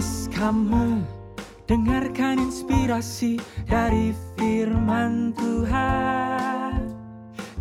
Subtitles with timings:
[0.00, 1.04] podcast kamu.
[1.68, 3.36] Dengarkan inspirasi
[3.68, 6.88] dari firman Tuhan.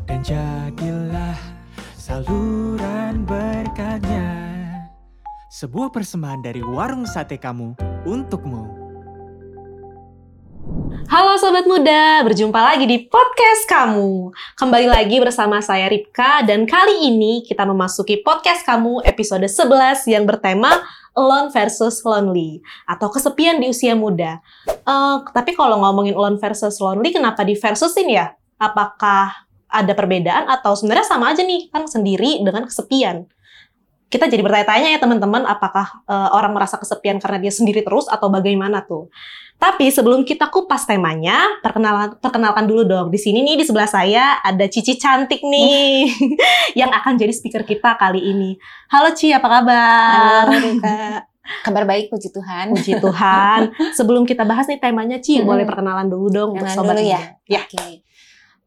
[0.08, 1.36] Dan jadilah
[2.00, 4.32] saluran berkatnya.
[5.52, 7.76] Sebuah persembahan dari warung sate kamu
[8.08, 8.80] untukmu.
[11.12, 14.32] Halo Sobat Muda, berjumpa lagi di podcast kamu.
[14.56, 20.24] Kembali lagi bersama saya Ripka dan kali ini kita memasuki podcast kamu episode 11 yang
[20.24, 20.80] bertema
[21.20, 24.40] Alone versus Lonely atau kesepian di usia muda.
[24.88, 28.32] Uh, tapi kalau ngomongin alone versus lonely, kenapa di versusin ya?
[28.56, 33.28] Apakah ada perbedaan atau sebenarnya sama aja nih kan sendiri dengan kesepian?
[34.10, 38.28] kita jadi bertanya-tanya ya teman-teman, apakah uh, orang merasa kesepian karena dia sendiri terus atau
[38.34, 39.06] bagaimana tuh?
[39.60, 43.08] Tapi sebelum kita kupas temanya, perkenalan perkenalkan dulu dong.
[43.12, 46.08] Di sini nih di sebelah saya ada Cici cantik nih
[46.80, 48.56] yang akan jadi speaker kita kali ini.
[48.88, 50.48] Halo Ci, apa kabar?
[50.48, 50.80] Halo.
[51.60, 52.72] Kabar baik, puji Tuhan.
[52.72, 53.76] Puji Tuhan.
[54.00, 55.46] Sebelum kita bahas nih temanya Ci, hmm.
[55.46, 57.36] boleh perkenalan dulu dong untuk sobat dulu ya.
[57.44, 57.68] Ya.
[57.68, 57.76] Oke.
[57.76, 57.92] Okay.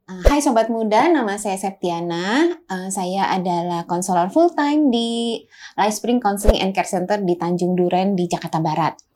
[0.02, 2.52] Uh, hai Sobat Muda, nama saya Septiana.
[2.68, 5.40] Uh, saya adalah konselor full time di
[5.78, 9.11] Life Spring Counseling and Care Center di Tanjung Duren di Jakarta Barat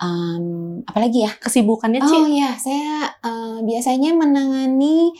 [0.00, 2.20] um, apalagi ya kesibukannya sih?
[2.20, 5.12] Oh ya, saya uh, biasanya menangani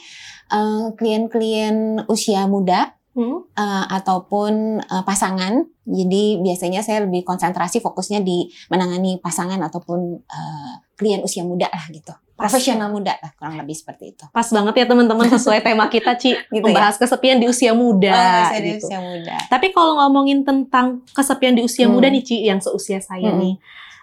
[0.47, 3.51] klien klien-klien usia muda hmm.
[3.57, 5.67] uh, ataupun uh, pasangan.
[5.87, 11.87] Jadi biasanya saya lebih konsentrasi fokusnya di menangani pasangan ataupun uh, klien usia muda lah
[11.91, 12.15] gitu.
[12.37, 14.25] Profesional muda lah kurang lebih seperti itu.
[14.29, 16.63] Pas banget ya teman-teman sesuai tema kita Ci gitu ya?
[16.63, 17.09] membahas ya?
[17.09, 18.13] kesepian di usia muda.
[18.13, 18.61] Oh, gitu.
[18.61, 19.37] di usia muda.
[19.49, 21.95] Tapi kalau ngomongin tentang kesepian di usia hmm.
[21.97, 23.41] muda nih Ci yang seusia saya hmm.
[23.41, 23.55] nih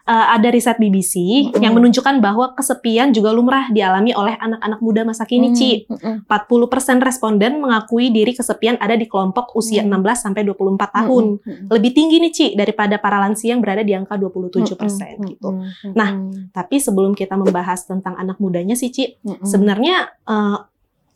[0.04, 1.62] uh, ada riset BBC mm-hmm.
[1.64, 6.28] yang menunjukkan bahwa kesepian juga lumrah dialami oleh anak-anak muda masa kini, mm-hmm.
[6.28, 6.28] Ci.
[6.28, 10.04] 40% responden mengakui diri kesepian ada di kelompok usia mm-hmm.
[10.04, 11.26] 16 sampai 24 tahun.
[11.40, 11.68] Mm-hmm.
[11.72, 15.24] Lebih tinggi nih, Ci, daripada para lansia yang berada di angka 27% mm-hmm.
[15.36, 15.50] gitu.
[15.56, 15.92] Mm-hmm.
[15.96, 16.10] Nah,
[16.52, 19.48] tapi sebelum kita membahas tentang anak mudanya sih, Ci, mm-hmm.
[19.48, 19.96] sebenarnya
[20.28, 20.68] uh,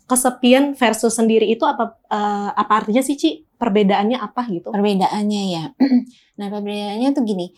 [0.07, 3.43] kesepian versus sendiri itu apa uh, apa artinya sih, Ci?
[3.57, 4.69] Perbedaannya apa gitu?
[4.69, 5.63] Perbedaannya ya.
[6.39, 7.49] nah, perbedaannya tuh gini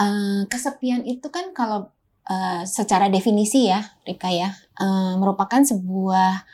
[0.00, 1.92] Uh, kesepian itu kan kalau
[2.24, 4.48] uh, secara definisi ya, Rika ya,
[4.80, 6.48] uh, merupakan sebuah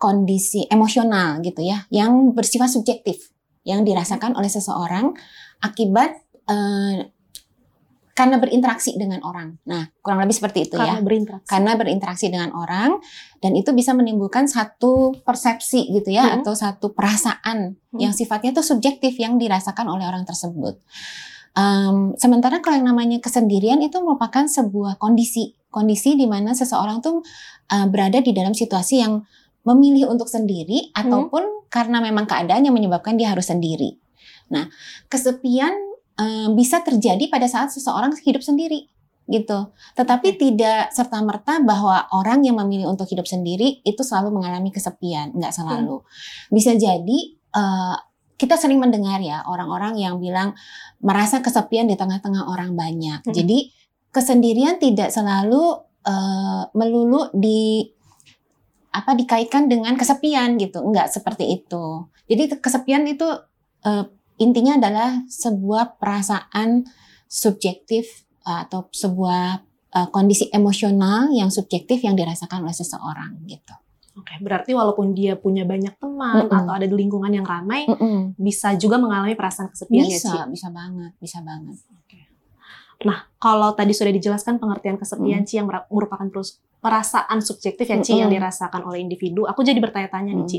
[0.00, 3.36] kondisi emosional gitu ya, yang bersifat subjektif,
[3.68, 5.12] yang dirasakan oleh seseorang
[5.60, 6.16] akibat
[6.48, 7.04] uh,
[8.16, 9.60] karena berinteraksi dengan orang.
[9.68, 11.04] Nah, kurang lebih seperti itu karena ya.
[11.04, 11.48] Berinteraksi.
[11.52, 12.96] Karena berinteraksi dengan orang
[13.44, 16.40] dan itu bisa menimbulkan satu persepsi gitu ya hmm.
[16.40, 18.00] atau satu perasaan hmm.
[18.00, 20.80] yang sifatnya itu subjektif yang dirasakan oleh orang tersebut.
[21.56, 27.24] Um, sementara kalau yang namanya kesendirian itu merupakan sebuah kondisi, kondisi di mana seseorang tuh
[27.72, 29.24] uh, berada di dalam situasi yang
[29.64, 31.00] memilih untuk sendiri hmm.
[31.00, 33.96] ataupun karena memang keadaan yang menyebabkan dia harus sendiri.
[34.52, 34.68] Nah,
[35.08, 35.72] kesepian
[36.20, 38.92] um, bisa terjadi pada saat seseorang hidup sendiri
[39.26, 39.74] gitu.
[39.98, 45.34] Tetapi tidak serta merta bahwa orang yang memilih untuk hidup sendiri itu selalu mengalami kesepian,
[45.34, 45.98] nggak selalu.
[45.98, 46.52] Hmm.
[46.54, 47.18] Bisa jadi
[47.56, 47.98] uh,
[48.36, 50.52] kita sering mendengar ya orang-orang yang bilang
[51.00, 53.20] merasa kesepian di tengah-tengah orang banyak.
[53.24, 53.34] Hmm.
[53.34, 53.72] Jadi
[54.12, 57.84] kesendirian tidak selalu uh, melulu di
[58.96, 60.80] apa dikaitkan dengan kesepian gitu.
[60.80, 62.08] Enggak seperti itu.
[62.26, 63.28] Jadi kesepian itu
[63.84, 64.04] uh,
[64.40, 66.88] intinya adalah sebuah perasaan
[67.28, 69.60] subjektif uh, atau sebuah
[69.92, 73.76] uh, kondisi emosional yang subjektif yang dirasakan oleh seseorang gitu.
[74.16, 76.56] Oke, berarti walaupun dia punya banyak teman mm -mm.
[76.56, 78.18] atau ada di lingkungan yang ramai, mm -mm.
[78.40, 80.56] bisa juga mengalami perasaan kesepian bisa, ya, Ci?
[80.56, 81.76] Bisa, banget, bisa banget.
[82.00, 82.20] Oke.
[83.04, 85.48] Nah, kalau tadi sudah dijelaskan pengertian kesepian mm.
[85.52, 86.24] Ci yang merupakan
[86.80, 88.20] perasaan subjektif ya Ci mm -mm.
[88.24, 90.38] yang dirasakan oleh individu, aku jadi bertanya-tanya mm.
[90.40, 90.58] nih Ci.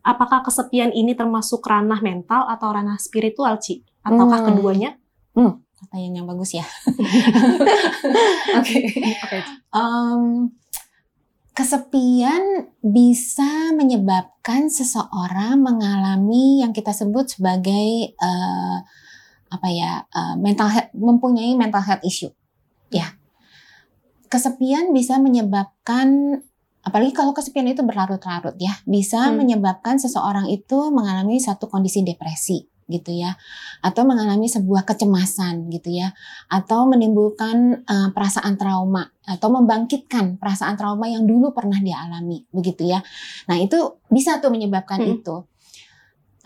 [0.00, 3.84] Apakah kesepian ini termasuk ranah mental atau ranah spiritual Ci?
[4.08, 4.46] Ataukah mm.
[4.48, 4.90] keduanya?
[5.36, 5.52] Mm.
[5.76, 6.64] Pertanyaan yang bagus ya.
[8.64, 8.76] Oke.
[9.20, 9.38] Oke.
[11.56, 18.84] Kesepian bisa menyebabkan seseorang mengalami yang kita sebut sebagai uh,
[19.48, 22.28] apa ya uh, mental health, mempunyai mental health issue.
[22.92, 23.16] Ya,
[24.28, 26.38] kesepian bisa menyebabkan
[26.84, 29.40] apalagi kalau kesepian itu berlarut-larut ya, bisa hmm.
[29.40, 33.34] menyebabkan seseorang itu mengalami satu kondisi depresi gitu ya
[33.82, 36.14] atau mengalami sebuah kecemasan gitu ya
[36.46, 43.02] atau menimbulkan uh, perasaan trauma atau membangkitkan perasaan trauma yang dulu pernah dialami begitu ya
[43.50, 45.14] nah itu bisa tuh menyebabkan hmm.
[45.18, 45.36] itu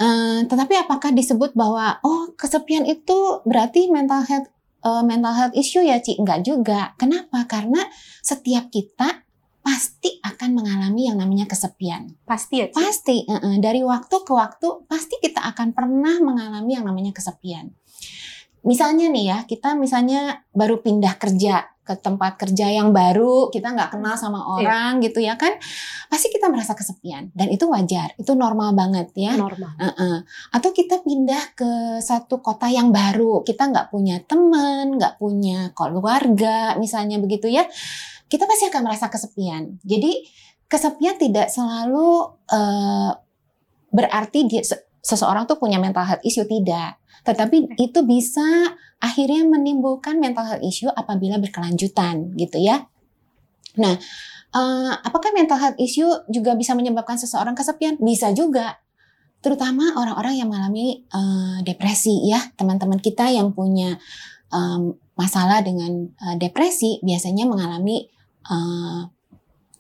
[0.01, 4.49] uh, tetapi apakah disebut bahwa oh kesepian itu berarti mental health
[4.81, 7.85] uh, mental health issue ya Ci enggak juga kenapa karena
[8.25, 9.29] setiap kita
[9.61, 12.17] pasti akan mengalami yang namanya kesepian.
[12.25, 12.67] Pasti ya?
[12.73, 12.77] Cik?
[12.81, 13.17] Pasti.
[13.29, 13.55] Uh -uh.
[13.61, 15.30] Dari waktu ke waktu pasti kita
[15.61, 17.77] akan pernah mengalami yang namanya kesepian.
[18.61, 23.97] misalnya nih ya, kita misalnya baru pindah kerja ke tempat kerja yang baru, kita nggak
[23.97, 24.49] kenal sama Iya.
[24.69, 25.57] orang gitu ya kan,
[26.13, 29.33] pasti kita merasa kesepian dan itu wajar, itu normal banget ya.
[29.33, 29.73] Normal.
[29.81, 30.17] Heeh.
[30.53, 36.77] Atau kita pindah ke satu kota yang baru, kita nggak punya teman, nggak punya keluarga,
[36.77, 37.65] misalnya begitu ya,
[38.29, 39.81] kita pasti akan merasa kesepian.
[39.83, 40.21] Jadi
[40.69, 43.13] kesepian tidak selalu eh,
[43.91, 44.63] berarti dia
[45.01, 50.93] seseorang tuh punya mental health issue tidak, tetapi itu bisa akhirnya menimbulkan mental health issue
[50.93, 52.85] apabila berkelanjutan gitu ya.
[53.81, 53.97] Nah,
[54.53, 57.97] eh, apakah mental health issue juga bisa menyebabkan seseorang kesepian?
[58.01, 58.77] Bisa juga.
[59.41, 62.41] Terutama orang-orang yang mengalami eh, depresi ya.
[62.57, 63.97] Teman-teman kita yang punya
[65.15, 68.05] masalah dengan eh, depresi biasanya mengalami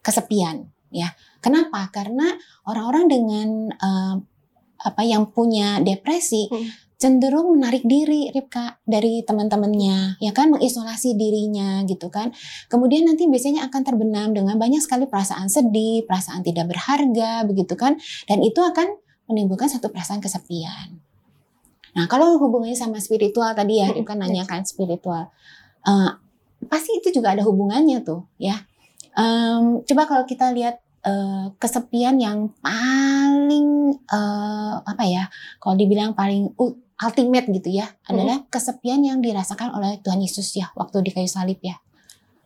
[0.00, 1.10] kesepian ya.
[1.40, 1.88] Kenapa?
[1.88, 2.28] Karena
[2.68, 4.14] orang-orang dengan eh,
[4.80, 6.68] apa yang punya depresi Hmm.
[7.00, 12.28] cenderung menarik diri Ripka dari teman-temannya ya kan mengisolasi dirinya gitu kan
[12.68, 17.96] kemudian nanti biasanya akan terbenam dengan banyak sekali perasaan sedih perasaan tidak berharga begitu kan
[18.28, 19.00] dan itu akan
[19.30, 20.98] menimbulkan satu perasaan kesepian.
[21.94, 25.30] Nah, kalau hubungannya sama spiritual tadi ya, Ripka nanyakan spiritual,
[25.80, 26.10] Eh,
[26.68, 28.68] pasti itu juga ada hubungannya tuh, ya.
[29.16, 36.52] Em, coba kalau kita lihat eh, kesepian yang paling eh, apa ya, kalau dibilang paling
[37.00, 41.58] ultimate gitu ya, adalah kesepian yang dirasakan oleh Tuhan Yesus ya, waktu di kayu salib
[41.64, 41.80] ya.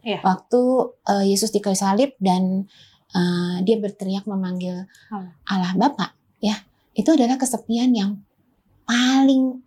[0.05, 0.21] Iya.
[0.21, 0.61] Waktu
[1.09, 2.69] eh, Yesus di kayu salib dan
[3.15, 5.35] eh, dia berteriak memanggil Allah.
[5.49, 6.59] Allah Bapa, ya
[6.95, 8.23] itu adalah kesepian yang
[8.87, 9.65] paling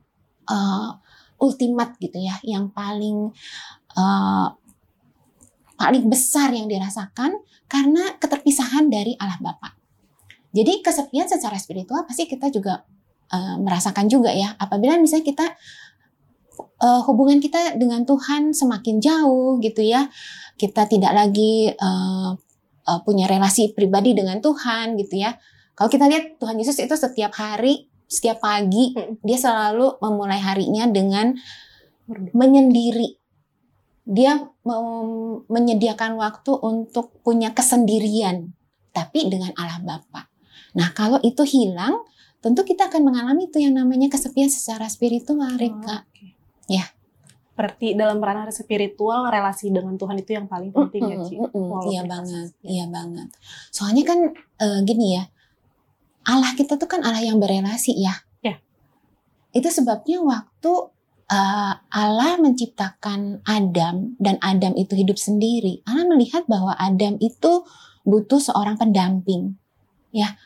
[0.48, 0.96] uh,
[1.38, 3.36] ultimat gitu ya, yang paling
[3.94, 4.48] uh,
[5.78, 7.38] paling besar yang dirasakan
[7.70, 9.78] karena keterpisahan dari Allah Bapa.
[10.52, 12.82] Jadi kesepian secara spiritual pasti kita juga
[13.30, 14.58] uh, merasakan juga ya.
[14.58, 15.46] Apabila misalnya kita
[16.82, 20.10] uh, hubungan kita dengan Tuhan semakin jauh gitu ya,
[20.58, 22.34] kita tidak lagi uh,
[22.88, 25.38] uh, punya relasi pribadi dengan Tuhan gitu ya.
[25.78, 29.22] Kalau kita lihat Tuhan Yesus itu setiap hari, setiap pagi Mm.
[29.22, 31.38] dia selalu memulai harinya dengan
[32.34, 33.20] menyendiri.
[34.08, 34.40] Dia
[35.52, 38.56] menyediakan waktu untuk punya kesendirian,
[38.96, 40.32] tapi dengan Allah Bapa.
[40.80, 42.08] Nah, kalau itu hilang,
[42.40, 46.08] tentu kita akan mengalami itu yang namanya kesepian secara spiritual, Rika.
[46.72, 46.88] Ya.
[47.58, 51.36] Berarti dalam ranah spiritual relasi dengan Tuhan itu yang paling penting ya, Ci.
[51.42, 52.70] Mm-mm, Walaupun Iya banget, kesepian.
[52.70, 53.28] iya banget.
[53.74, 54.20] Soalnya kan
[54.62, 55.24] eh, gini ya,
[56.24, 58.14] Allah kita tuh kan Allah yang berelasi ya.
[58.46, 58.62] Ya.
[59.52, 60.72] Itu sebabnya waktu
[61.28, 67.68] eh, Allah menciptakan Adam dan Adam itu hidup sendiri, Allah melihat bahwa Adam itu
[68.08, 69.60] butuh seorang pendamping,
[70.16, 70.40] ya.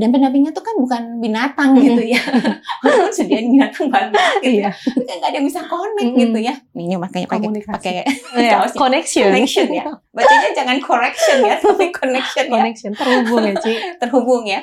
[0.00, 2.16] Dan pendampingnya tuh kan bukan binatang gitu ya.
[2.88, 4.72] Orang sediain binatang banyak gitu ya.
[4.72, 4.96] Iya.
[4.96, 6.22] Nggak ada yang bisa connect Mm-mm.
[6.24, 6.54] gitu ya.
[6.72, 7.92] Nih, ini makanya pakai pakai
[8.32, 9.28] Iya, connection.
[9.28, 9.84] connection ya.
[10.10, 12.52] Bacanya jangan correction ya, tapi connection ya.
[12.56, 13.72] Connection terhubung ya, Ci.
[14.00, 14.60] Terhubung ya.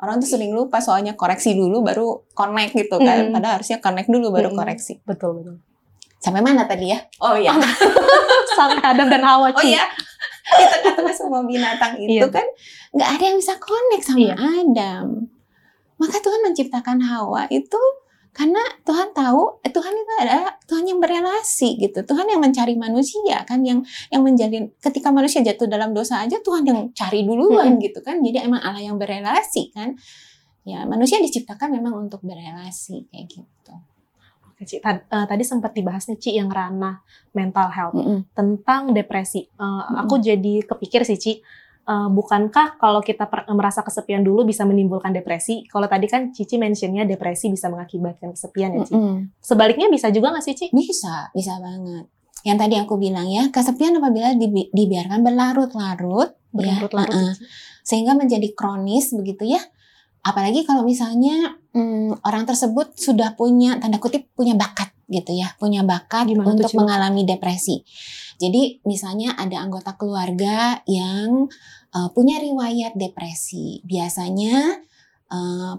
[0.00, 3.28] Orang tuh sering lupa soalnya koreksi dulu baru connect gitu kan.
[3.28, 3.36] Mm.
[3.36, 4.58] Padahal harusnya connect dulu baru Mm-mm.
[4.58, 5.04] koreksi.
[5.04, 5.60] Betul, betul.
[6.16, 7.02] Sampai mana tadi ya?
[7.18, 7.50] Oh iya.
[8.52, 9.74] Sampai Adam dan Hawa, Oh Ci.
[9.74, 9.84] iya.
[10.58, 12.26] Di tengah-tengah semua binatang itu Iya.
[12.28, 12.46] kan
[12.92, 14.34] nggak ada yang bisa connect sama Iya.
[14.36, 15.06] Adam.
[15.96, 17.78] Maka Tuhan menciptakan Hawa itu
[18.32, 22.00] karena Tuhan tahu eh, Tuhan itu adalah Tuhan yang berelasi gitu.
[22.00, 26.64] Tuhan yang mencari manusia kan yang yang menjadi ketika manusia jatuh dalam dosa aja Tuhan
[26.64, 28.24] yang cari duluan gitu kan.
[28.24, 29.94] Jadi emang Allah yang berelasi kan.
[30.64, 33.74] Ya, manusia diciptakan memang untuk berelasi kayak gitu.
[34.62, 34.78] Oke, Ci.
[34.78, 37.02] Tad- eh, tadi sempat dibahas nih, Ci, yang ranah
[37.34, 37.98] mental health.
[37.98, 38.30] Mm-mm.
[38.30, 39.50] tentang depresi.
[39.50, 41.32] Eh, Aku jadi kepikir sih, Ci,
[41.82, 45.66] eh, bukankah kalau kita per- merasa kesepian dulu bisa menimbulkan depresi?
[45.66, 48.94] Kalau tadi kan Cici mentionnya depresi bisa mengakibatkan kesepian ya, Ci.
[48.94, 49.34] Mm-mm.
[49.42, 50.66] Sebaliknya bisa juga nggak sih, Ci?
[50.70, 52.06] Bisa, bisa banget.
[52.42, 57.42] Yang tadi aku bilang ya, kesepian apabila dibi- dibiarkan berlarut-larut, ya, Berlarut-larut, uh-uh, Ci.
[57.82, 59.62] sehingga menjadi kronis begitu ya.
[60.22, 65.84] Apalagi kalau misalnya mm, orang tersebut sudah punya tanda kutip punya bakat gitu ya, punya
[65.84, 67.84] bakat Gimana untuk mengalami depresi.
[68.40, 71.46] Jadi misalnya ada anggota keluarga yang
[71.92, 74.80] uh, punya riwayat depresi, biasanya
[75.28, 75.76] uh,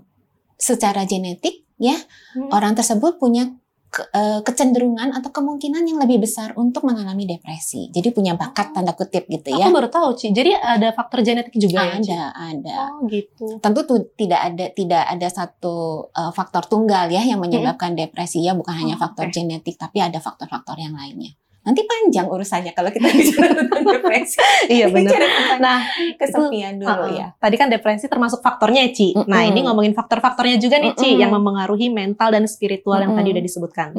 [0.58, 1.98] secara genetik ya
[2.34, 2.50] Hmm.
[2.54, 3.50] orang tersebut punya
[3.94, 7.94] ke- eh, kecenderungan atau kemungkinan yang lebih besar untuk mengalami depresi.
[7.94, 9.62] Jadi punya bakat tanda kutip gitu ya.
[9.62, 10.34] Aku baru tahu, Ci.
[10.34, 12.10] Jadi ada faktor genetik juga ya, Ci?
[12.10, 12.76] Ada, ada.
[12.90, 13.62] Oh, gitu.
[13.62, 15.76] Tentu tuh tidak ada tidak ada satu
[16.10, 19.36] eh, faktor tunggal ya yang menyebabkan depresi ya, bukan hanya Oh, faktor oke.
[19.36, 21.38] genetik tapi ada faktor-faktor yang lainnya.
[21.64, 24.38] Nanti panjang urusannya kalau kita bicara tentang depresi.
[24.68, 25.16] iya benar.
[25.64, 25.80] Nah,
[26.20, 27.16] kesepian dulu Uh-uh.
[27.16, 27.28] ya.
[27.40, 29.16] Tadi kan depresi termasuk faktornya, Ci.
[29.16, 29.32] Mm-mm.
[29.32, 31.22] Nah, ini ngomongin faktor-faktornya juga nih, Ci, Mm-mm.
[31.24, 33.36] yang memengaruhi mental dan spiritual yang tadi Mm-mm.
[33.40, 33.90] udah disebutkan.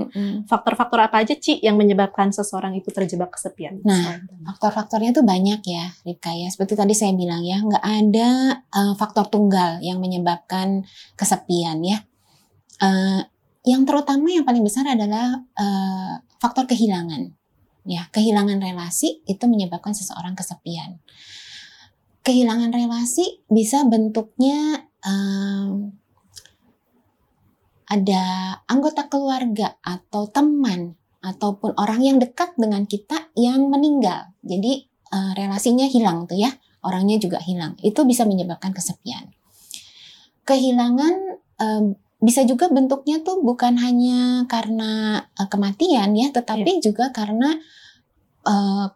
[0.45, 3.81] Faktor-faktor apa aja, Ci, yang menyebabkan seseorang itu terjebak kesepian?
[3.81, 6.53] Nah, Faktor-faktornya tuh banyak ya, Ripka ya.
[6.53, 10.85] Seperti tadi saya bilang ya, nggak ada uh, faktor tunggal yang menyebabkan
[11.17, 12.05] kesepian ya.
[12.83, 13.25] Uh,
[13.65, 17.33] yang terutama yang paling besar adalah uh, faktor kehilangan.
[17.85, 21.05] Ya, kehilangan relasi itu menyebabkan seseorang kesepian.
[22.25, 25.93] Kehilangan relasi bisa bentuknya um,
[27.85, 34.33] ada anggota keluarga atau teman ataupun orang yang dekat dengan kita yang meninggal.
[34.45, 36.53] Jadi eh, relasinya hilang tuh ya,
[36.85, 37.77] orangnya juga hilang.
[37.81, 39.33] Itu bisa menyebabkan kesepian.
[40.45, 41.15] Kehilangan
[41.61, 41.85] eh,
[42.25, 47.53] bisa juga bentuknya tuh bukan hanya karena eh, kematian ya, tetapi juga karena
[48.49, 48.87] eh,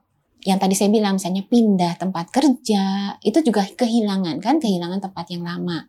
[0.49, 5.44] yang tadi saya bilang misalnya pindah tempat kerja, itu juga kehilangan kan, kehilangan tempat yang
[5.44, 5.85] lama.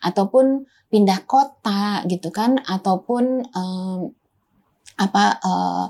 [0.00, 4.00] Ataupun pindah kota gitu kan, ataupun em,
[4.96, 5.86] apa eh,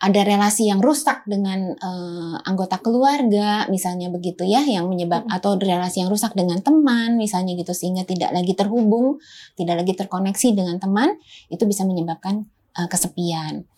[0.00, 5.36] ada relasi yang rusak dengan eh, anggota keluarga misalnya begitu ya yang menyebab Mm.
[5.36, 9.20] atau relasi yang rusak dengan teman misalnya gitu sehingga tidak lagi terhubung
[9.60, 11.20] tidak lagi terkoneksi dengan teman
[11.52, 12.48] itu bisa menyebabkan
[12.80, 13.68] eh, kesepian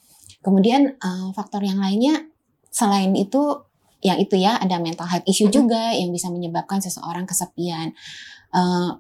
[0.47, 2.31] kemudian eh, faktor yang lainnya
[2.71, 3.67] selain itu
[4.02, 5.55] yang itu ya ada mental health issue Mm.
[5.55, 7.93] juga yang bisa menyebabkan seseorang kesepian
[8.52, 8.91] Eh,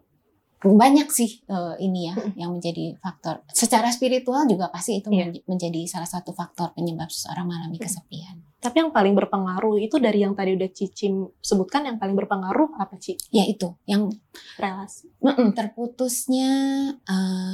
[0.62, 3.42] banyak sih eh, ini ya yang menjadi faktor.
[3.50, 5.28] Secara spiritual juga pasti itu Iya.
[5.28, 8.40] menj- menjadi salah satu faktor penyebab seseorang mengalami kesepian.
[8.58, 12.94] Tapi yang paling berpengaruh itu dari yang tadi udah Cicim sebutkan yang paling berpengaruh apa,
[12.96, 13.18] Ci?
[13.28, 14.08] Ya itu yang
[14.56, 15.10] Relasi.
[15.52, 16.50] terputusnya
[16.96, 17.52] eh,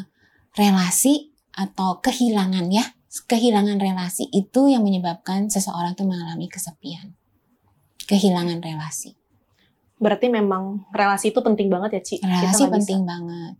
[0.55, 2.87] relasi atau kehilangan ya.
[3.09, 7.17] Kehilangan relasi itu yang menyebabkan seseorang itu mengalami kesepian.
[8.07, 9.18] Kehilangan relasi.
[9.99, 12.17] Berarti memang relasi itu penting banget ya, Ci.
[12.19, 13.55] Kita Relasi bisa- penting banget.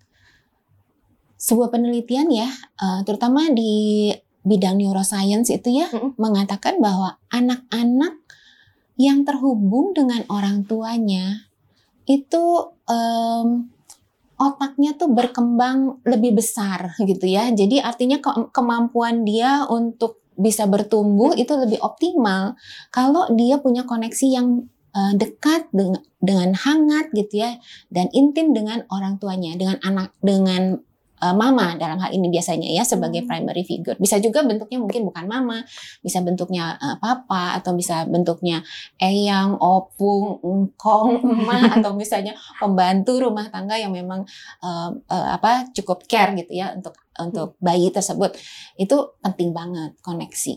[1.39, 4.11] Sebuah penelitian ya, eh, terutama di
[4.43, 6.19] bidang neuroscience itu ya, Mm-mm.
[6.19, 8.19] mengatakan bahwa anak-anak
[8.99, 11.47] yang terhubung dengan orang tuanya
[12.05, 12.45] itu
[12.89, 13.71] em,
[14.35, 17.47] otaknya tuh berkembang lebih besar gitu ya.
[17.51, 22.55] Jadi artinya ke- kemampuan dia untuk bisa bertumbuh itu lebih optimal
[22.91, 27.57] kalau dia punya koneksi yang eh, dekat dengan dengan hangat gitu ya
[27.93, 30.81] dan intim dengan orang tuanya, dengan anak dengan
[31.19, 33.31] eh, mama dalam hal ini biasanya ya sebagai Hmm.
[33.31, 33.99] primary figure.
[33.99, 35.67] Bisa juga bentuknya mungkin bukan mama,
[35.99, 38.63] bisa bentuknya eh, papa atau bisa bentuknya
[39.03, 44.23] eyang, opung, engkong, emak atau misalnya pembantu rumah tangga yang memang
[44.63, 48.39] eh, eh, apa cukup care gitu ya untuk untuk bayi tersebut.
[48.79, 50.55] Itu penting banget koneksi.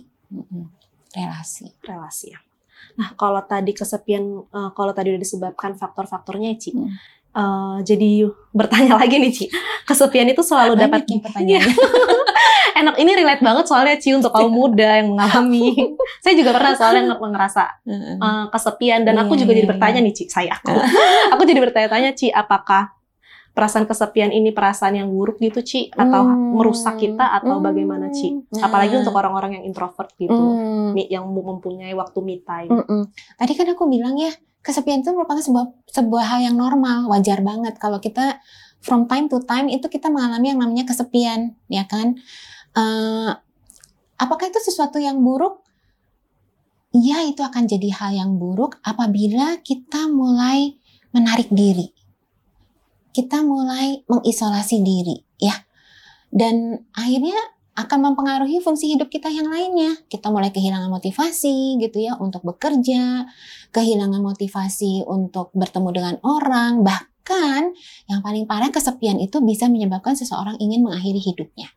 [1.11, 1.73] Relasi.
[1.83, 2.39] relasi ya.
[3.01, 6.69] Nah, kalau tadi kesepian, eh, kalau tadi udah disebabkan faktor-faktornya, Ci.
[6.71, 6.93] Hmm.
[7.31, 8.11] eh, jadi
[8.51, 9.45] bertanya lagi nih, Ci.
[9.83, 11.75] Kesepian itu selalu Banyak dapat nih pertanyaannya.
[12.81, 15.75] Enak ini relate banget soalnya Ci untuk kaum muda yang mengalami.
[16.23, 19.99] Saya juga pernah soalnya nge- ngerasa eh, kesepian dan aku Iya, juga iya, jadi bertanya
[19.99, 20.71] nih Ci, saya aku.
[21.31, 22.93] aku jadi bertanya-tanya Ci, apakah
[23.51, 26.55] perasaan kesepian ini perasaan yang buruk gitu Ci atau Hmm.
[26.55, 27.67] merusak kita atau Hmm.
[27.67, 28.31] bagaimana Ci?
[28.31, 28.71] Nah.
[28.71, 30.31] Apalagi untuk orang-orang yang introvert gitu.
[30.31, 30.95] Hmm.
[30.95, 32.71] Yang mempunyai waktu me time.
[32.71, 33.11] Mm-mm.
[33.11, 34.31] Tadi kan aku bilang ya,
[34.63, 38.39] kesepian itu merupakan sebuah sebuah hal yang normal, wajar banget kalau kita
[38.79, 42.15] from time to time itu kita mengalami yang namanya kesepian, ya kan?
[42.71, 43.31] Eh,
[44.15, 45.59] apakah itu sesuatu yang buruk?
[46.91, 50.75] Iya, itu akan jadi hal yang buruk apabila kita mulai
[51.15, 51.91] menarik diri.
[53.11, 55.55] Kita mulai mengisolasi diri, ya.
[56.31, 57.35] Dan akhirnya
[57.71, 59.95] akan mempengaruhi fungsi hidup kita yang lainnya.
[60.11, 63.27] Kita mulai kehilangan motivasi gitu ya untuk bekerja,
[63.71, 67.71] kehilangan motivasi untuk bertemu dengan orang, bahkan
[68.11, 71.71] yang paling parah kesepian itu bisa menyebabkan seseorang ingin mengakhiri hidupnya.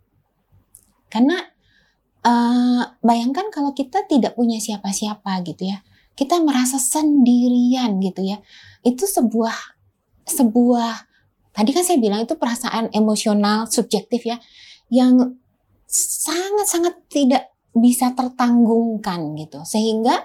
[1.06, 1.38] Karena
[2.26, 5.78] eh, bayangkan kalau kita tidak punya siapa-siapa gitu ya,
[6.18, 8.42] kita merasa sendirian gitu ya.
[8.82, 9.54] Itu sebuah
[10.26, 11.13] sebuah
[11.54, 14.36] tadi kan saya bilang itu perasaan emosional subjektif ya
[14.90, 15.38] yang
[15.88, 20.22] sangat-sangat tidak bisa tertanggungkan gitu sehingga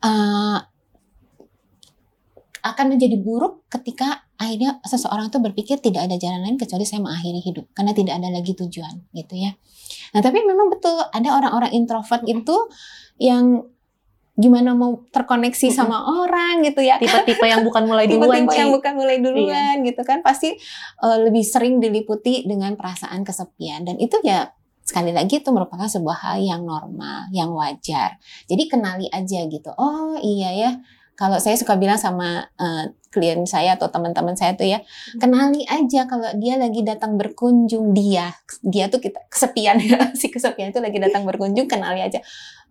[0.00, 0.58] eh,
[2.66, 7.40] akan menjadi buruk ketika akhirnya seseorang itu berpikir tidak ada jalan lain kecuali saya mengakhiri
[7.40, 9.54] hidup karena tidak ada lagi tujuan gitu ya.
[10.12, 12.56] Nah tapi memang betul ada orang-orang introvert itu
[13.22, 13.64] yang
[14.36, 15.78] gimana mau terkoneksi Mm-mm.
[15.80, 20.04] sama orang gitu ya Tipe-tipe yang bukan mulai duluan tipe-tipe yang bukan mulai duluan gitu
[20.04, 20.52] kan pasti
[21.02, 24.52] eh, lebih sering diliputi dengan perasaan kesepian dan itu ya
[24.86, 28.22] sekali lagi itu merupakan sebuah hal yang normal, yang wajar.
[28.46, 29.74] Jadi kenali aja gitu.
[29.74, 30.70] Oh iya ya,
[31.18, 34.78] kalau saya suka bilang sama uh, klien saya atau teman-teman saya tuh ya,
[35.18, 38.30] kenali aja kalau dia lagi datang berkunjung dia,
[38.62, 42.22] dia tuh kita kesepian ya, si kesepian itu lagi datang berkunjung, kenali aja.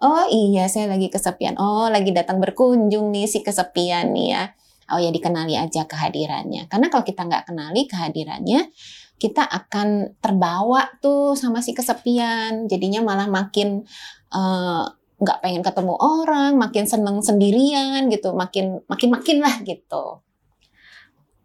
[0.04, 1.56] Oh iya, saya lagi kesepian.
[1.56, 4.44] Oh, lagi datang berkunjung nih si kesepian nih ya.
[4.92, 6.68] Oh ya dikenali aja kehadirannya.
[6.70, 8.70] Karena kalau kita nggak kenali kehadirannya,
[9.16, 13.88] kita akan terbawa tuh sama si kesepian jadinya malah makin
[14.36, 14.86] eh,
[15.16, 20.20] nggak uh, pengen ketemu orang makin seneng sendirian gitu makin makin makin lah gitu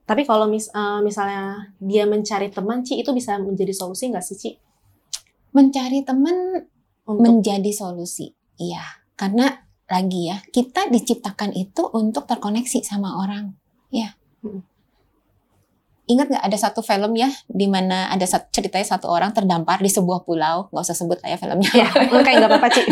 [0.02, 4.36] tapi kalau mis uh, misalnya dia mencari teman Ci itu bisa menjadi solusi nggak sih
[4.36, 4.50] Ci
[5.54, 6.66] mencari teman
[7.06, 7.22] Untuk...
[7.22, 8.84] menjadi solusi iya
[9.16, 13.58] karena lagi ya kita diciptakan itu untuk terkoneksi sama orang.
[13.90, 14.14] Ya
[14.46, 14.62] hmm.
[16.10, 19.86] Ingat nggak ada satu film ya di mana ada satu, ceritanya satu orang terdampar di
[19.86, 21.70] sebuah pulau, nggak usah sebut lah ya filmnya.
[21.70, 21.86] Ya,
[22.26, 22.86] kayak nggak apa-apa sih.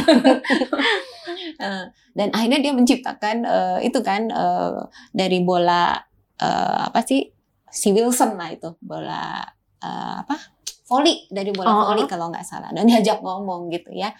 [2.18, 5.98] dan akhirnya dia menciptakan uh, itu kan uh, dari bola
[6.38, 7.26] uh, apa sih?
[7.66, 9.42] Si Wilson lah itu bola
[9.82, 10.57] uh, apa
[10.88, 11.76] volley dari bola oh.
[11.92, 14.16] volley kalau nggak salah dan diajak ngomong gitu ya.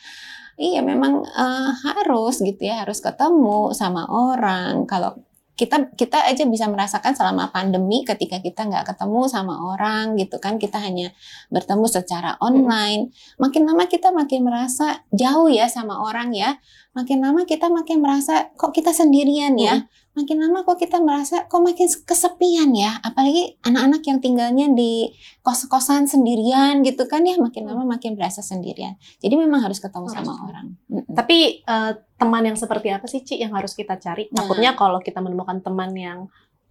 [0.58, 5.14] Iya memang uh, harus gitu ya harus ketemu sama orang kalau
[5.58, 10.54] kita kita aja bisa merasakan selama pandemi ketika kita nggak ketemu sama orang gitu kan
[10.54, 11.10] kita hanya
[11.50, 13.10] bertemu secara online
[13.42, 16.62] makin lama kita makin merasa jauh ya sama orang ya
[16.99, 19.87] makin lama kita makin merasa kok kita sendirian ya?
[20.19, 22.99] Makin lama kok kita merasa kok makin kesepian ya?
[23.07, 25.14] Apalagi anak-anak yang tinggalnya di
[25.47, 28.99] kos-kosan sendirian gitu kan ya makin lama makin berasa sendirian.
[29.23, 30.19] Jadi memang harus ketemu harus.
[30.19, 30.75] sama orang
[31.09, 34.28] tapi uh, teman yang seperti apa sih Ci yang harus kita cari?
[34.28, 34.45] Nah.
[34.45, 36.19] takutnya kalau kita menemukan teman yang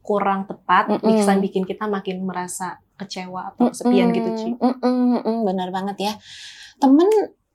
[0.03, 1.07] kurang tepat mm -mm.
[1.19, 4.17] bisa bikin kita makin merasa kecewa atau kesepian mm -mm.
[4.17, 4.49] gitu Ci.
[4.55, 6.13] Mm -mm, mm -mm, benar banget ya.
[6.77, 7.07] Teman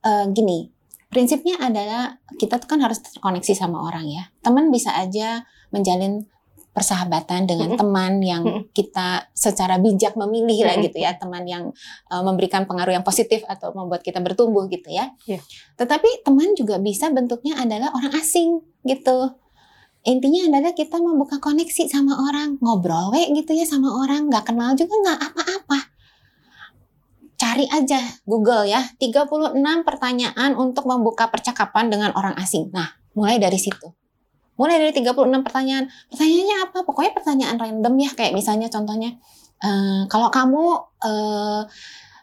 [0.05, 0.72] uh, gini
[1.13, 6.25] prinsipnya adalah kita tuh kan harus terkoneksi sama orang ya teman bisa aja menjalin
[6.73, 11.69] persahabatan dengan teman yang kita secara bijak memilih lah gitu ya teman yang
[12.09, 15.13] uh, memberikan pengaruh yang positif atau membuat kita bertumbuh gitu ya.
[15.29, 15.45] Yeah.
[15.77, 19.37] Tetapi teman juga bisa bentuknya adalah orang asing gitu.
[20.03, 24.75] Intinya adalah kita membuka koneksi sama orang, ngobrol we gitu ya sama orang, nggak kenal
[24.75, 25.92] juga nggak apa-apa.
[27.43, 32.71] Cari aja Google ya, 36 pertanyaan untuk membuka percakapan dengan orang asing.
[32.71, 32.87] Nah,
[33.19, 33.91] mulai dari situ
[34.61, 35.91] Mulai dari 36 pertanyaan.
[36.13, 36.79] Pertanyaannya apa?
[36.87, 38.11] Pokoknya pertanyaan random ya.
[38.13, 39.17] Kayak misalnya contohnya,
[39.65, 40.63] uh, kalau kamu
[41.03, 41.63] uh,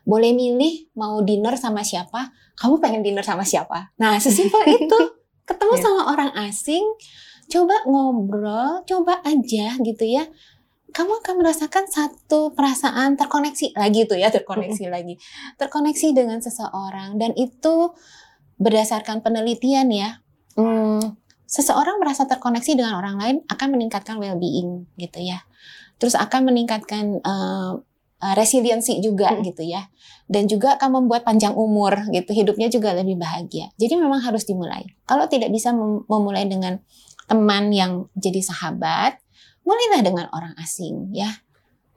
[0.06, 3.92] boleh milih mau dinner sama siapa, kamu pengen dinner sama siapa?
[4.00, 5.00] Nah, sesimpel itu.
[5.44, 5.84] Ketemu yeah.
[5.84, 6.86] sama orang asing,
[7.50, 10.30] coba ngobrol, coba aja gitu ya.
[10.90, 15.16] Kamu akan merasakan satu perasaan terkoneksi lagi tuh ya, terkoneksi lagi.
[15.56, 17.94] Terkoneksi dengan seseorang dan itu
[18.60, 20.20] berdasarkan penelitian ya.
[20.60, 21.16] Hmm,
[21.48, 25.42] seseorang merasa terkoneksi dengan orang lain akan meningkatkan well-being gitu ya.
[25.98, 27.80] Terus akan meningkatkan uh,
[28.36, 29.42] resiliensi juga hmm.
[29.48, 29.88] gitu ya.
[30.30, 33.74] Dan juga akan membuat panjang umur gitu, hidupnya juga lebih bahagia.
[33.82, 34.86] Jadi memang harus dimulai.
[35.10, 35.74] Kalau tidak bisa
[36.06, 36.78] memulai dengan
[37.26, 39.18] teman yang jadi sahabat,
[39.70, 41.30] mulailah dengan orang asing ya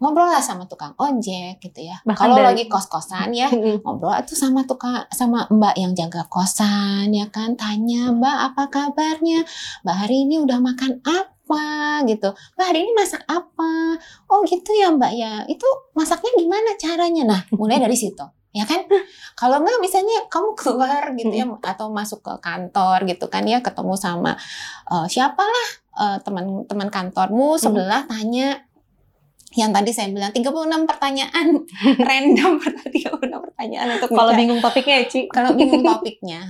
[0.03, 2.03] ngobrol lah sama tukang ojek gitu ya.
[2.19, 3.47] Kalau lagi kos-kosan ya,
[3.87, 9.47] ngobrol tuh sama tukang sama Mbak yang jaga kosan ya kan, tanya Mbak apa kabarnya?
[9.87, 12.35] Mbak hari ini udah makan apa gitu.
[12.59, 14.03] Mbak hari ini masak apa?
[14.27, 15.47] Oh gitu ya Mbak ya.
[15.47, 17.23] Itu masaknya gimana caranya?
[17.23, 18.27] Nah, mulai dari situ.
[18.53, 18.85] Ya kan?
[19.39, 23.97] Kalau enggak misalnya kamu keluar gitu ya atau masuk ke kantor gitu kan ya ketemu
[23.97, 24.37] sama
[24.93, 28.64] uh, siapalah uh, teman-teman kantormu sebelah tanya
[29.52, 31.46] yang tadi saya bilang 36 pertanyaan.
[32.09, 32.52] Random
[32.88, 35.20] 36 pertanyaan untuk kalau bingung topiknya ya Ci?
[35.28, 36.40] Kalau bingung topiknya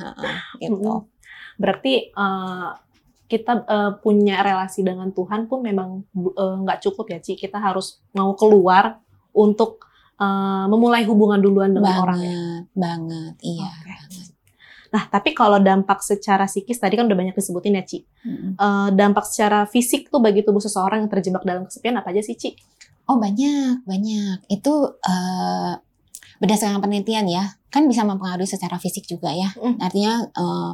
[0.63, 1.11] gitu.
[1.59, 2.79] Berarti uh,
[3.27, 6.07] kita uh, punya relasi dengan Tuhan pun memang
[6.63, 7.35] nggak uh, cukup ya Ci?
[7.35, 9.03] Kita harus mau keluar
[9.35, 9.83] untuk
[10.23, 13.83] uh, memulai hubungan duluan dengan banget, orang ya banget iya okay.
[13.89, 14.32] banget.
[14.93, 18.05] Nah, tapi kalau dampak secara psikis tadi kan udah banyak disebutin ya, Ci.
[18.05, 18.53] Mm-hmm.
[18.61, 22.37] Uh, dampak secara fisik tuh bagi tubuh seseorang yang terjebak dalam kesepian apa aja sih,
[22.37, 22.53] Ci?
[23.09, 24.47] Oh banyak, banyak.
[24.53, 25.73] Itu uh,
[26.39, 29.49] berdasarkan penelitian ya, kan bisa mempengaruhi secara fisik juga ya.
[29.57, 29.81] Mm.
[29.81, 30.73] Artinya uh,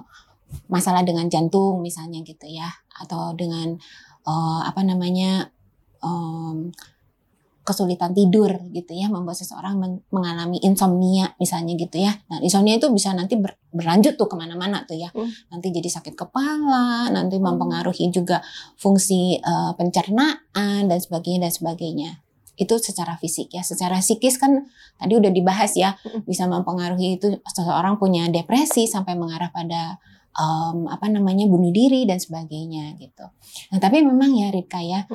[0.66, 3.78] masalah dengan jantung misalnya gitu ya, atau dengan
[4.26, 5.46] uh, apa namanya
[6.02, 6.74] um,
[7.68, 9.76] kesulitan tidur gitu ya, membuat seseorang
[10.09, 12.16] mengalami insomnia misalnya gitu ya.
[12.33, 15.12] Nah insomnia itu bisa nanti ber, berlanjut tuh ke mana-mana tuh ya.
[15.12, 15.28] Hmm.
[15.52, 18.40] Nanti jadi sakit kepala, nanti mempengaruhi juga
[18.81, 22.11] fungsi uh, pencernaan dan sebagainya dan sebagainya.
[22.59, 23.62] itu secara fisik ya.
[23.62, 24.66] Secara psikis kan
[24.98, 26.26] tadi udah dibahas ya, Mm-mm.
[26.26, 30.02] bisa mempengaruhi itu seseorang punya depresi sampai mengarah pada
[30.35, 33.24] em, apa namanya bunuh diri dan sebagainya gitu.
[33.70, 35.07] Nah tapi memang ya Rika ya,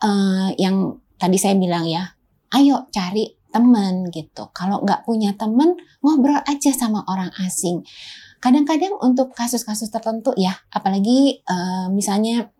[0.00, 2.16] eh, yang tadi saya bilang ya,
[2.56, 4.52] ayo cari teman gitu.
[4.52, 5.74] Kalau nggak punya teman,
[6.04, 7.80] ngobrol aja sama orang asing.
[8.36, 12.52] Kadang-kadang untuk kasus-kasus tertentu ya, apalagi eh, misalnya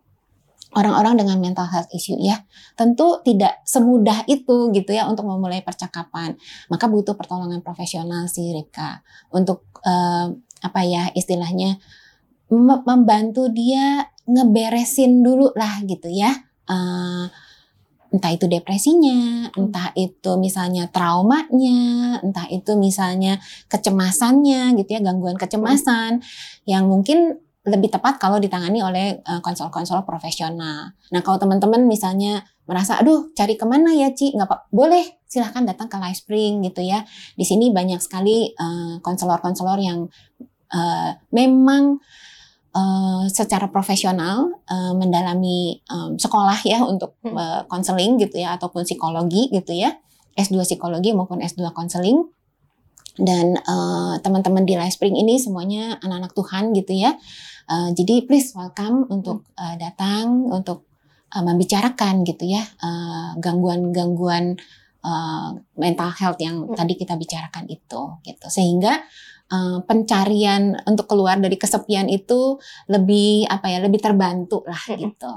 [0.73, 2.43] orang-orang dengan mental health issue ya,
[2.73, 6.33] tentu tidak semudah itu gitu ya untuk memulai percakapan.
[6.67, 10.33] Maka butuh pertolongan profesional sih Rika untuk eh,
[10.65, 11.77] apa ya istilahnya
[12.49, 16.33] mem- membantu dia ngeberesin dulu lah gitu ya.
[16.67, 17.25] Eh,
[18.13, 26.23] entah itu depresinya, entah itu misalnya traumanya, entah itu misalnya kecemasannya gitu ya, gangguan kecemasan
[26.63, 30.95] yang mungkin lebih tepat kalau ditangani oleh eh, konselor-konselor profesional.
[31.11, 35.67] Nah kalau teman-teman misalnya merasa, aduh cari ke mana ya Ci, nggak apa, boleh silahkan
[35.67, 37.03] datang ke Life Spring gitu ya.
[37.35, 40.07] Di sini banyak sekali eh, konselor-konselor yang
[40.71, 41.99] eh, memang
[42.75, 47.37] eh, secara profesional eh, mendalami em, sekolah ya untuk Hmm.
[47.37, 49.95] eh, konseling gitu ya ataupun psikologi gitu ya.
[50.37, 52.27] S2 psikologi maupun S2 konseling
[53.17, 57.17] dan eh, teman-teman di Life Spring ini semuanya anak-anak Tuhan gitu ya.
[57.67, 60.85] Eh, jadi please welcome untuk eh, datang untuk
[61.33, 62.63] eh, membicarakan gitu ya
[63.41, 64.55] gangguan-gangguan
[65.01, 66.75] eh, mental health yang Hmm.
[66.75, 68.47] tadi kita bicarakan itu gitu.
[68.51, 69.01] Sehingga
[69.51, 72.59] eh, pencarian untuk keluar dari kesepian itu
[72.91, 75.01] lebih apa ya lebih terbantu lah Mm-mm.
[75.11, 75.31] gitu.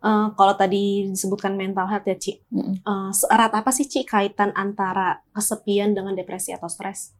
[0.00, 2.80] Eh, kalau tadi disebutkan mental health ya Ci, Mm-mm.
[2.80, 7.12] eh, seerat apa sih Ci kaitan antara kesepian dengan depresi atau stres?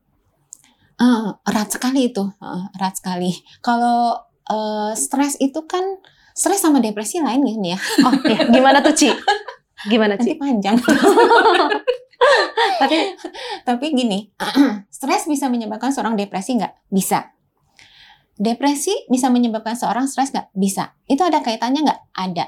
[0.97, 3.37] Ah, erat sekali itu, Ah, erat sekali.
[3.61, 4.17] Kalau
[4.49, 5.85] eh, stres itu kan
[6.33, 7.79] stres sama depresi lain kan ya.
[8.01, 9.13] Oh ya, gimana tuh Ci?
[9.85, 10.41] Gimana Nanti Ci?
[10.41, 10.77] panjang.
[12.81, 12.97] Tapi
[13.65, 14.29] Tapi gini,
[14.97, 16.91] stres bisa menyebabkan seorang depresi nggak?
[16.93, 17.33] Bisa.
[18.41, 20.49] Depresi bisa menyebabkan seorang stres nggak?
[20.57, 20.97] Bisa.
[21.05, 22.01] Itu ada kaitannya nggak?
[22.17, 22.47] Ada.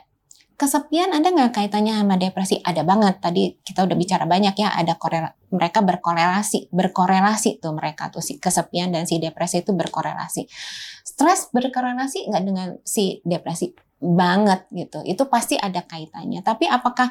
[0.56, 2.60] Kesepian ada nggak kaitannya sama depresi?
[2.62, 3.18] Ada banget.
[3.18, 4.72] Tadi kita udah bicara banyak ya.
[4.72, 10.48] Ada korela mereka berkorelasi, berkorelasi tuh mereka tuh si kesepian dan si depresi itu berkorelasi.
[11.02, 13.74] Stres berkorelasi nggak dengan si depresi?
[14.02, 15.04] Banget gitu.
[15.04, 16.40] Itu pasti ada kaitannya.
[16.40, 17.10] Tapi apakah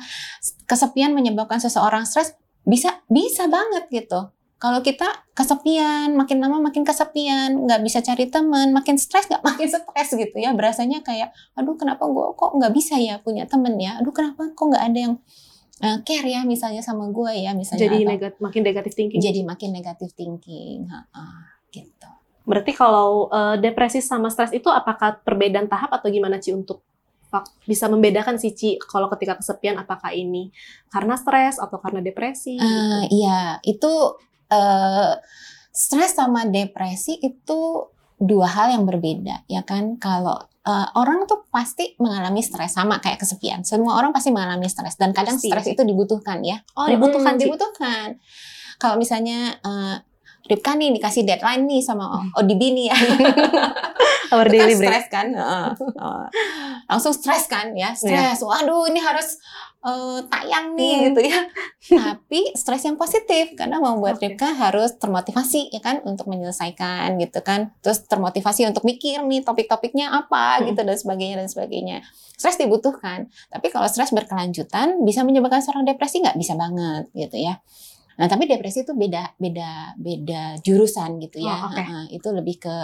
[0.66, 2.34] kesepian menyebabkan seseorang stres?
[2.64, 4.30] Bisa, bisa banget gitu.
[4.62, 9.66] Kalau kita kesepian, makin lama makin kesepian, nggak bisa cari teman, makin stres nggak makin
[9.66, 10.54] stres gitu ya.
[10.54, 13.98] Berasanya kayak, aduh kenapa gue kok nggak bisa ya punya temen ya?
[13.98, 15.14] Aduh kenapa kok nggak ada yang
[15.82, 17.90] eh, care ya misalnya sama gue ya misalnya.
[17.90, 19.18] jadi atau- negat, makin negatif thinking.
[19.18, 22.10] jadi makin negatif thinking, Ha-ha, gitu.
[22.46, 26.86] Berarti kalau eh, depresi sama stres itu apakah perbedaan tahap atau gimana Ci untuk
[27.64, 30.52] bisa membedakan sih Ci kalau ketika kesepian apakah ini
[30.92, 32.60] karena stres atau karena depresi?
[32.60, 34.20] Eh, iya, itu
[34.52, 35.14] eh,
[35.72, 37.88] stres sama depresi itu
[38.20, 39.96] dua hal yang berbeda, ya kan?
[39.96, 43.64] Kalau eh, orang tuh pasti mengalami stres sama kayak kesepian.
[43.64, 46.60] Semua orang pasti mengalami stres dan kadang Pasti, stres itu dibutuhkan ya.
[46.76, 47.44] Oh, dibutuhkan, Mm, Ci.
[47.48, 48.08] dibutuhkan.
[48.78, 49.96] Kalau misalnya eh,
[50.44, 52.32] Ripka nih dikasih deadline nih sama Hmm.
[52.36, 52.98] ODB nih ya.
[54.32, 55.28] Our kan daily stres kan,
[56.88, 58.40] langsung stres kan ya, stres.
[58.40, 59.36] Waduh, ini harus
[59.82, 61.04] eh, tayang nih Hmm.
[61.10, 61.40] gitu ya.
[62.06, 64.30] Tapi stres yang positif karena membuat Oke.
[64.30, 67.74] Ripka harus termotivasi ya kan untuk menyelesaikan gitu kan.
[67.82, 70.70] Terus termotivasi untuk mikir nih topik-topiknya apa Hmm.
[70.70, 71.98] gitu dan sebagainya dan sebagainya.
[72.38, 73.26] Stres dibutuhkan.
[73.50, 77.58] Tapi kalau stres berkelanjutan bisa menyebabkan seorang depresi nggak bisa banget gitu ya.
[78.22, 81.58] Nah, tapi depresi itu beda beda beda jurusan gitu ya.
[81.66, 81.82] Oh, oke.
[81.82, 82.76] Heeh, itu lebih ke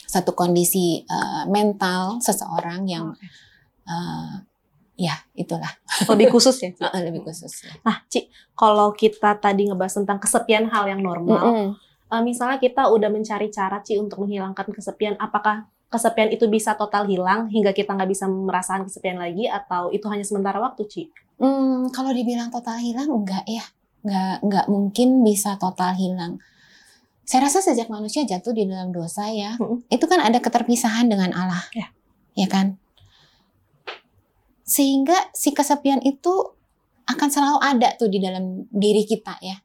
[0.00, 3.12] satu kondisi eh, mental seseorang yang
[3.84, 4.32] eh,
[4.96, 5.68] ya itulah
[6.10, 6.72] Lebih khusus ya.
[6.72, 6.80] Ci?
[6.80, 7.52] Lebih khusus.
[7.68, 7.72] ya.
[7.84, 11.68] Nah, Ci, kalau kita tadi ngebahas tentang kesepian hal yang normal, Mm-mm.
[12.08, 17.06] eh, misalnya kita udah mencari cara Ci untuk menghilangkan kesepian, apakah kesepian itu bisa total
[17.06, 21.02] hilang hingga kita nggak bisa merasakan kesepian lagi atau itu hanya sementara waktu, Ci?
[21.38, 23.66] Hmm, kalau dibilang total hilang enggak ya,
[24.04, 26.38] enggak enggak mungkin bisa total hilang.
[27.24, 29.88] Saya rasa sejak manusia jatuh di dalam dosa ya, Mm-mm.
[29.88, 31.88] itu kan ada keterpisahan dengan Allah, Ya.
[32.36, 32.76] ya kan?
[34.68, 36.52] Sehingga si kesepian itu
[37.08, 39.56] akan selalu ada tuh di dalam diri kita ya,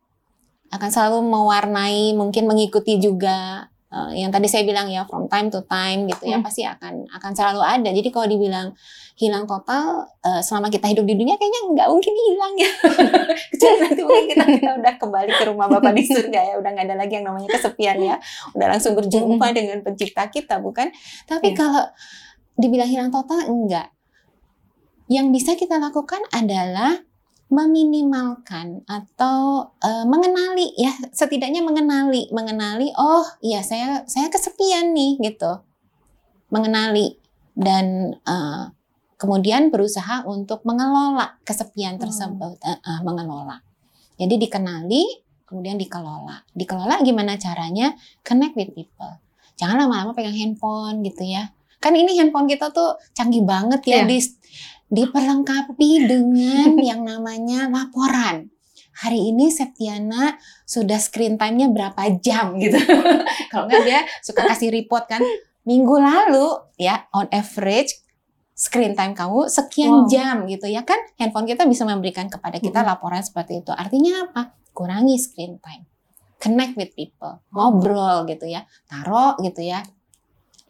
[0.71, 5.61] akan selalu mewarnai, mungkin mengikuti juga eh, yang tadi saya bilang ya from time to
[5.63, 6.45] time gitu ya Hmm.
[6.45, 7.89] pasti akan akan selalu ada.
[7.89, 8.71] Jadi kalau dibilang
[9.15, 12.71] hilang total eh, selama kita hidup di dunia kayaknya nggak mungkin hilang ya.
[13.51, 16.85] Kecuali nanti mungkin kita, kita udah kembali ke rumah Bapak di surga ya, udah nggak
[16.85, 18.15] ada lagi yang namanya kesepian ya.
[18.53, 20.93] Udah langsung berjumpa dengan pencipta kita bukan?
[21.25, 21.57] Tapi Iya.
[21.57, 21.83] kalau
[22.55, 23.89] dibilang hilang total enggak.
[25.09, 27.01] yang bisa kita lakukan adalah
[27.49, 35.65] meminimalkan atau uh, mengenali ya setidaknya mengenali mengenali oh iya saya saya kesepian nih gitu
[36.53, 37.17] mengenali
[37.57, 38.69] dan uh,
[39.17, 42.03] kemudian berusaha untuk mengelola kesepian hmm.
[42.05, 42.69] tersebut hmm.
[42.69, 43.65] uh, uh, mengelola
[44.21, 49.17] jadi dikenali kemudian dikelola dikelola gimana caranya connect with people
[49.57, 51.49] jangan lama-lama pegang handphone gitu ya
[51.81, 54.05] kan ini handphone kita tuh canggih banget ya yeah.
[54.05, 54.21] di
[54.89, 58.49] diperlengkapi dengan yang namanya laporan.
[58.99, 60.35] Hari ini Septiana
[60.67, 62.75] sudah screen time-nya berapa jam gitu.
[63.53, 65.23] Kalau nggak dia suka kasih report kan.
[65.63, 67.95] Minggu lalu ya on average
[68.57, 70.07] screen time kamu sekian wow.
[70.11, 70.99] jam gitu ya kan.
[71.15, 73.71] Handphone kita bisa memberikan kepada kita laporan seperti itu.
[73.71, 74.59] Artinya apa?
[74.75, 75.87] Kurangi screen time.
[76.39, 78.67] Connect with people, ngobrol gitu ya.
[78.87, 79.79] Taruh gitu ya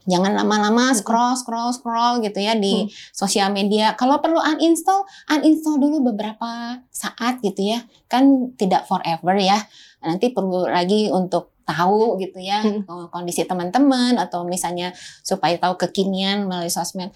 [0.09, 2.89] Jangan lama-lama scroll scroll scroll gitu ya di hmm.
[3.13, 3.93] sosial media.
[3.93, 7.85] Kalau perlu uninstall, uninstall dulu beberapa saat gitu ya.
[8.09, 9.61] Kan tidak forever ya.
[10.01, 13.13] Nanti perlu lagi untuk tahu gitu ya hmm.
[13.13, 14.89] Kondisi teman-teman atau misalnya
[15.21, 17.13] supaya tahu kekinian melalui sosmed.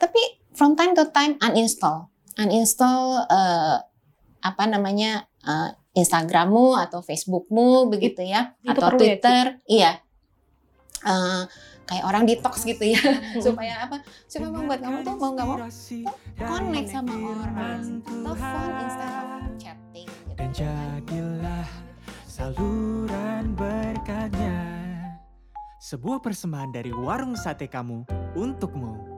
[0.00, 2.08] Tapi from time to time uninstall.
[2.40, 3.84] Uninstall uh,
[4.40, 9.44] apa namanya uh, Instagrammu atau Facebookmu begitu ya Itu atau ya, Twitter.
[9.66, 9.92] Ya, iya.
[11.00, 11.44] Uh,
[11.90, 13.02] kayak orang detox gitu ya.
[13.44, 13.98] Supaya apa?
[14.30, 15.58] Supaya membuat kamu tuh mau nggak mau
[16.38, 17.82] connect sama orang.
[18.06, 20.38] Telepon Instagram chatting gitu.
[20.38, 21.68] dan jadilah
[22.30, 24.58] saluran berkatnya.
[25.82, 28.06] Sebuah persembahan dari warung sate kamu
[28.38, 29.09] untukmu